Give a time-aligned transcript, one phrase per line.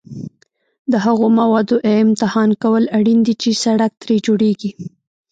[0.91, 4.71] د هغو موادو امتحان کول اړین دي چې سړک ترې جوړیږي